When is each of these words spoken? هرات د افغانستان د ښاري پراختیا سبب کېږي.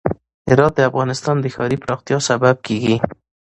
هرات 0.49 0.73
د 0.75 0.79
افغانستان 0.89 1.35
د 1.41 1.45
ښاري 1.55 1.77
پراختیا 1.83 2.17
سبب 2.29 2.55
کېږي. 2.67 2.95